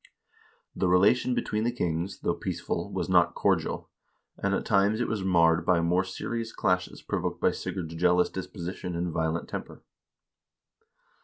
The 0.75 0.87
relation 0.87 1.35
between 1.35 1.63
the 1.63 1.71
kings, 1.71 2.21
though 2.21 2.33
peaceful, 2.33 2.91
was 2.91 3.07
not 3.07 3.35
cordial, 3.35 3.91
and 4.35 4.55
at 4.55 4.65
times 4.65 4.99
it 4.99 5.07
was 5.07 5.23
marred 5.23 5.63
by 5.63 5.79
more 5.79 6.03
serious 6.03 6.51
clashes 6.53 7.03
provoked 7.03 7.39
by 7.39 7.51
Sigurd's 7.51 7.93
jealous 7.93 8.31
disposition 8.31 8.95
and 8.95 9.11
violent 9.13 9.47
temper. 9.47 9.83